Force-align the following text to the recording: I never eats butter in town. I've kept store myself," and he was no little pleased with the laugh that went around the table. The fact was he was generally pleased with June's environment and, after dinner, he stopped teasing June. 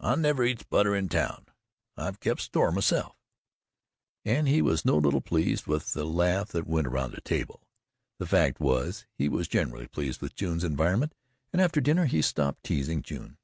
I 0.00 0.16
never 0.16 0.42
eats 0.42 0.64
butter 0.64 0.96
in 0.96 1.08
town. 1.08 1.46
I've 1.96 2.18
kept 2.18 2.40
store 2.40 2.72
myself," 2.72 3.14
and 4.24 4.48
he 4.48 4.60
was 4.60 4.84
no 4.84 4.98
little 4.98 5.20
pleased 5.20 5.68
with 5.68 5.92
the 5.92 6.04
laugh 6.04 6.48
that 6.48 6.66
went 6.66 6.88
around 6.88 7.12
the 7.12 7.20
table. 7.20 7.62
The 8.18 8.26
fact 8.26 8.58
was 8.58 9.06
he 9.14 9.28
was 9.28 9.46
generally 9.46 9.86
pleased 9.86 10.20
with 10.20 10.34
June's 10.34 10.64
environment 10.64 11.14
and, 11.52 11.62
after 11.62 11.80
dinner, 11.80 12.06
he 12.06 12.20
stopped 12.20 12.64
teasing 12.64 13.00
June. 13.02 13.38